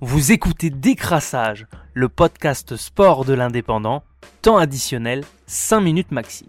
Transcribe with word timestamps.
Vous 0.00 0.30
écoutez 0.30 0.70
Décrassage, 0.70 1.66
le 1.92 2.08
podcast 2.08 2.76
sport 2.76 3.24
de 3.24 3.32
l'indépendant, 3.32 4.04
temps 4.42 4.56
additionnel 4.56 5.24
5 5.48 5.80
minutes 5.80 6.12
maxi. 6.12 6.48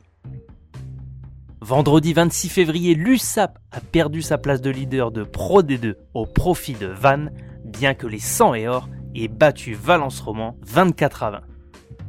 Vendredi 1.59 2.13
26 2.13 2.49
février, 2.49 2.93
l'USAP 2.93 3.57
a 3.71 3.79
perdu 3.79 4.21
sa 4.21 4.37
place 4.37 4.61
de 4.61 4.69
leader 4.69 5.09
de 5.09 5.23
Pro 5.23 5.63
D2 5.63 5.95
au 6.13 6.27
profit 6.27 6.75
de 6.75 6.85
Vannes, 6.85 7.31
bien 7.65 7.95
que 7.95 8.05
les 8.05 8.19
100 8.19 8.53
et 8.53 8.67
or 8.67 8.87
aient 9.15 9.27
battu 9.27 9.73
Valence 9.73 10.19
Roman 10.19 10.55
24 10.67 11.23
à 11.23 11.31
20. 11.31 11.41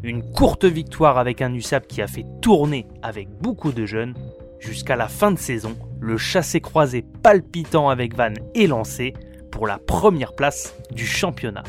Une 0.02 0.32
courte 0.32 0.66
victoire 0.66 1.16
avec 1.16 1.40
un 1.40 1.54
USAP 1.54 1.86
qui 1.86 2.02
a 2.02 2.06
fait 2.06 2.26
tourner 2.42 2.86
avec 3.00 3.30
beaucoup 3.40 3.72
de 3.72 3.86
jeunes. 3.86 4.12
Jusqu'à 4.58 4.94
la 4.94 5.08
fin 5.08 5.30
de 5.30 5.38
saison, 5.38 5.74
le 6.00 6.18
chassé-croisé 6.18 7.02
palpitant 7.22 7.88
avec 7.88 8.14
Vannes 8.14 8.40
est 8.54 8.66
lancé 8.66 9.14
pour 9.50 9.66
la 9.66 9.78
première 9.78 10.34
place 10.34 10.74
du 10.92 11.06
championnat. 11.06 11.64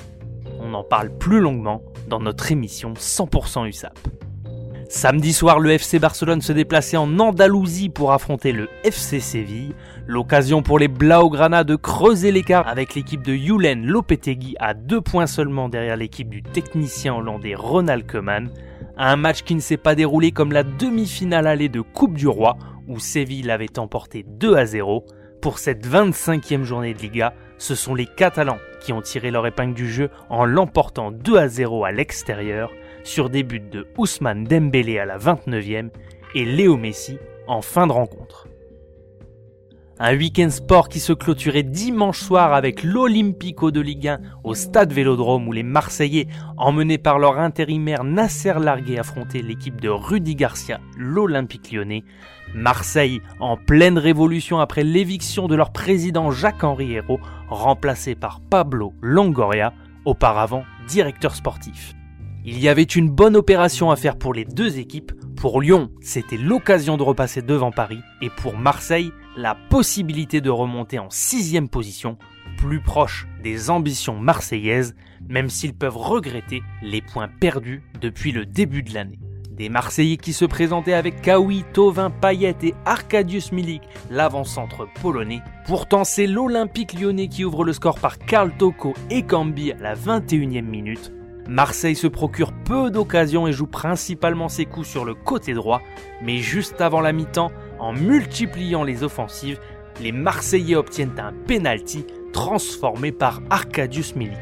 On 0.59 0.73
en 0.73 0.83
parle 0.83 1.09
plus 1.09 1.39
longuement 1.39 1.81
dans 2.07 2.19
notre 2.19 2.51
émission 2.51 2.93
100% 2.93 3.67
USAP. 3.67 3.97
Samedi 4.89 5.31
soir, 5.31 5.59
le 5.59 5.71
FC 5.71 5.99
Barcelone 5.99 6.41
se 6.41 6.51
déplaçait 6.51 6.97
en 6.97 7.17
Andalousie 7.17 7.87
pour 7.87 8.11
affronter 8.11 8.51
le 8.51 8.67
FC 8.83 9.21
Séville. 9.21 9.73
L'occasion 10.05 10.61
pour 10.61 10.79
les 10.79 10.89
Blaugrana 10.89 11.63
de 11.63 11.77
creuser 11.77 12.33
l'écart 12.33 12.67
avec 12.67 12.93
l'équipe 12.93 13.25
de 13.25 13.33
Julen 13.33 13.85
Lopetegui 13.85 14.55
à 14.59 14.73
deux 14.73 14.99
points 14.99 15.27
seulement 15.27 15.69
derrière 15.69 15.95
l'équipe 15.95 16.29
du 16.29 16.43
technicien 16.43 17.15
hollandais 17.15 17.55
Ronald 17.55 18.05
Koeman. 18.05 18.49
Un 18.97 19.15
match 19.15 19.43
qui 19.43 19.55
ne 19.55 19.61
s'est 19.61 19.77
pas 19.77 19.95
déroulé 19.95 20.33
comme 20.33 20.51
la 20.51 20.63
demi-finale 20.63 21.47
allée 21.47 21.69
de 21.69 21.79
Coupe 21.79 22.15
du 22.17 22.27
Roi 22.27 22.57
où 22.89 22.99
Séville 22.99 23.43
l'avait 23.43 23.79
emporté 23.79 24.25
2 24.27 24.55
à 24.55 24.65
0. 24.65 25.05
Pour 25.41 25.57
cette 25.57 25.87
25e 25.87 26.63
journée 26.63 26.93
de 26.93 26.99
Liga, 26.99 27.33
ce 27.61 27.75
sont 27.75 27.93
les 27.93 28.07
Catalans 28.07 28.57
qui 28.79 28.91
ont 28.91 29.03
tiré 29.03 29.29
leur 29.29 29.45
épingle 29.45 29.75
du 29.75 29.87
jeu 29.87 30.09
en 30.29 30.45
l'emportant 30.45 31.11
2 31.11 31.37
à 31.37 31.47
0 31.47 31.85
à 31.85 31.91
l'extérieur 31.91 32.71
sur 33.03 33.29
des 33.29 33.43
buts 33.43 33.59
de 33.59 33.87
Ousmane 33.99 34.45
Dembélé 34.45 34.97
à 34.97 35.05
la 35.05 35.19
29e 35.19 35.91
et 36.33 36.43
Léo 36.43 36.75
Messi 36.75 37.19
en 37.45 37.61
fin 37.61 37.85
de 37.85 37.91
rencontre. 37.91 38.47
Un 40.03 40.17
week-end 40.17 40.49
sport 40.49 40.89
qui 40.89 40.99
se 40.99 41.13
clôturait 41.13 41.61
dimanche 41.61 42.21
soir 42.21 42.55
avec 42.55 42.81
l'Olympico 42.81 43.69
de 43.69 43.81
Ligue 43.81 44.07
1 44.07 44.19
au 44.43 44.55
stade 44.55 44.91
Vélodrome 44.91 45.47
où 45.47 45.51
les 45.51 45.61
Marseillais, 45.61 46.25
emmenés 46.57 46.97
par 46.97 47.19
leur 47.19 47.37
intérimaire 47.37 48.03
Nasser 48.03 48.55
Largué, 48.59 48.97
affrontaient 48.97 49.43
l'équipe 49.43 49.79
de 49.79 49.89
Rudy 49.89 50.33
Garcia, 50.33 50.79
l'Olympique 50.97 51.71
lyonnais. 51.71 52.03
Marseille, 52.55 53.21
en 53.39 53.57
pleine 53.57 53.99
révolution 53.99 54.59
après 54.59 54.83
l'éviction 54.83 55.47
de 55.47 55.53
leur 55.53 55.71
président 55.71 56.31
Jacques-Henri 56.31 56.93
Hérault, 56.93 57.19
remplacé 57.47 58.15
par 58.15 58.41
Pablo 58.41 58.93
Longoria, 59.03 59.71
auparavant 60.05 60.63
directeur 60.87 61.35
sportif. 61.35 61.93
Il 62.43 62.59
y 62.59 62.69
avait 62.69 62.81
une 62.81 63.11
bonne 63.11 63.35
opération 63.35 63.91
à 63.91 63.95
faire 63.95 64.17
pour 64.17 64.33
les 64.33 64.45
deux 64.45 64.79
équipes. 64.79 65.11
Pour 65.35 65.61
Lyon, 65.61 65.91
c'était 66.01 66.37
l'occasion 66.37 66.97
de 66.97 67.03
repasser 67.03 67.43
devant 67.43 67.71
Paris. 67.71 67.99
Et 68.23 68.31
pour 68.31 68.57
Marseille, 68.57 69.11
la 69.35 69.55
possibilité 69.55 70.41
de 70.41 70.49
remonter 70.49 70.99
en 70.99 71.09
sixième 71.09 71.69
position, 71.69 72.17
plus 72.57 72.81
proche 72.81 73.27
des 73.43 73.69
ambitions 73.69 74.19
marseillaises, 74.19 74.95
même 75.29 75.49
s'ils 75.49 75.73
peuvent 75.73 75.97
regretter 75.97 76.63
les 76.81 77.01
points 77.01 77.29
perdus 77.39 77.81
depuis 78.01 78.31
le 78.31 78.45
début 78.45 78.83
de 78.83 78.93
l'année. 78.93 79.19
Des 79.51 79.69
Marseillais 79.69 80.17
qui 80.17 80.33
se 80.33 80.45
présentaient 80.45 80.93
avec 80.93 81.21
Kawi, 81.21 81.63
Tovin, 81.73 82.09
Payet 82.09 82.55
et 82.63 82.73
Arkadiusz 82.85 83.51
Milik, 83.51 83.83
l'avant-centre 84.09 84.87
polonais. 85.01 85.41
Pourtant, 85.65 86.03
c'est 86.03 86.25
l'Olympique 86.25 86.99
lyonnais 86.99 87.27
qui 87.27 87.45
ouvre 87.45 87.63
le 87.63 87.73
score 87.73 87.99
par 87.99 88.17
Karl 88.17 88.51
Toko 88.57 88.93
et 89.09 89.23
Cambi 89.23 89.71
à 89.71 89.77
la 89.77 89.95
21e 89.95 90.63
minute. 90.63 91.11
Marseille 91.47 91.95
se 91.95 92.07
procure 92.07 92.53
peu 92.53 92.89
d'occasions 92.91 93.45
et 93.45 93.51
joue 93.51 93.67
principalement 93.67 94.47
ses 94.47 94.65
coups 94.65 94.87
sur 94.87 95.05
le 95.05 95.13
côté 95.13 95.53
droit, 95.53 95.81
mais 96.23 96.37
juste 96.37 96.79
avant 96.81 97.01
la 97.01 97.11
mi-temps, 97.11 97.51
en 97.81 97.93
multipliant 97.93 98.83
les 98.83 99.03
offensives, 99.03 99.59
les 99.99 100.11
Marseillais 100.11 100.75
obtiennent 100.75 101.19
un 101.19 101.33
penalty 101.47 102.05
transformé 102.31 103.11
par 103.11 103.41
Arkadiusz 103.49 104.15
Milik. 104.15 104.37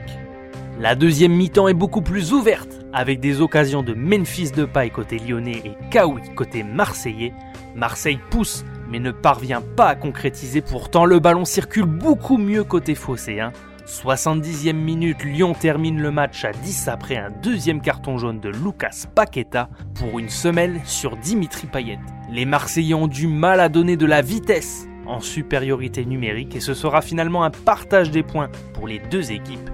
La 0.80 0.96
deuxième 0.96 1.34
mi-temps 1.34 1.68
est 1.68 1.74
beaucoup 1.74 2.02
plus 2.02 2.34
ouverte, 2.34 2.80
avec 2.94 3.20
des 3.20 3.42
occasions 3.42 3.82
de 3.82 3.94
Memphis 3.94 4.52
Depay 4.52 4.90
côté 4.90 5.18
lyonnais 5.20 5.62
et 5.66 5.72
Kawi 5.90 6.22
côté 6.36 6.64
marseillais. 6.64 7.34
Marseille 7.76 8.20
pousse, 8.30 8.64
mais 8.90 9.00
ne 9.00 9.12
parvient 9.12 9.62
pas 9.62 9.88
à 9.88 9.96
concrétiser, 9.96 10.62
pourtant 10.62 11.06
le 11.06 11.20
ballon 11.20 11.46
circule 11.46 11.86
beaucoup 11.86 12.38
mieux 12.38 12.64
côté 12.64 12.94
phocéen. 12.96 13.52
70e 13.90 14.74
minute, 14.74 15.24
Lyon 15.24 15.56
termine 15.60 16.00
le 16.00 16.12
match 16.12 16.46
à 16.46 16.52
10 16.52 16.90
après 16.90 17.18
un 17.18 17.32
deuxième 17.42 17.82
carton 17.82 18.20
jaune 18.20 18.40
de 18.40 18.50
Lucas 18.50 19.08
Paqueta 19.16 19.68
pour 19.96 20.20
une 20.20 20.30
semelle 20.30 20.80
sur 20.86 21.18
Dimitri 21.18 21.66
Payet. 21.66 21.98
Les 22.32 22.46
Marseillais 22.46 22.94
ont 22.94 23.08
du 23.08 23.26
mal 23.26 23.60
à 23.60 23.68
donner 23.68 23.98
de 23.98 24.06
la 24.06 24.22
vitesse 24.22 24.88
en 25.08 25.20
supériorité 25.22 26.06
numérique 26.06 26.56
et 26.56 26.60
ce 26.60 26.76
sera 26.76 27.02
finalement 27.02 27.44
un 27.44 27.50
partage 27.50 28.12
des 28.12 28.22
points 28.22 28.52
pour 28.76 28.88
les 28.88 29.00
deux 29.00 29.32
équipes. 29.32 29.72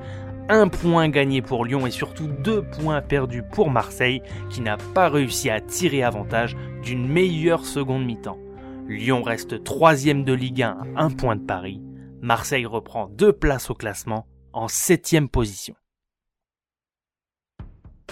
Un 0.47 0.69
point 0.69 1.09
gagné 1.09 1.41
pour 1.41 1.65
Lyon 1.65 1.85
et 1.85 1.91
surtout 1.91 2.27
deux 2.27 2.61
points 2.61 3.01
perdus 3.01 3.43
pour 3.43 3.69
Marseille 3.69 4.21
qui 4.49 4.61
n'a 4.61 4.77
pas 4.77 5.09
réussi 5.09 5.49
à 5.49 5.59
tirer 5.59 6.03
avantage 6.03 6.55
d'une 6.83 7.05
meilleure 7.05 7.65
seconde 7.65 8.05
mi-temps. 8.05 8.39
Lyon 8.87 9.23
reste 9.23 9.65
troisième 9.65 10.23
de 10.23 10.31
Ligue 10.31 10.61
1 10.63 10.69
à 10.95 11.03
un 11.03 11.09
point 11.09 11.35
de 11.35 11.41
Paris. 11.41 11.81
Marseille 12.25 12.65
reprend 12.65 13.07
deux 13.07 13.31
places 13.31 13.69
au 13.69 13.75
classement 13.75 14.25
en 14.51 14.67
septième 14.67 15.29
position. 15.29 15.75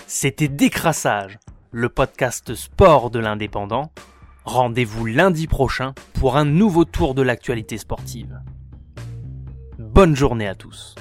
C'était 0.05 0.49
Décrassage, 0.49 1.39
le 1.71 1.89
podcast 1.89 2.53
sport 2.53 3.09
de 3.09 3.17
l'indépendant. 3.17 3.91
Rendez-vous 4.45 5.07
lundi 5.07 5.47
prochain 5.47 5.95
pour 6.13 6.37
un 6.37 6.45
nouveau 6.45 6.85
tour 6.85 7.15
de 7.15 7.23
l'actualité 7.23 7.79
sportive. 7.79 8.39
Bonne 9.79 10.15
journée 10.15 10.47
à 10.47 10.53
tous. 10.53 10.93